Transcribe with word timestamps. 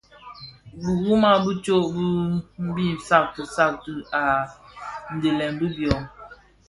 Biwuma 0.83 1.31
bi 1.43 1.51
tsog 1.63 1.83
bin 1.95 2.11
mbiň 2.65 2.93
sakti 3.07 3.41
sakti 3.55 3.93
a 4.19 4.21
dhilem 5.19 5.53
bi 5.59 5.67
byō. 5.75 5.95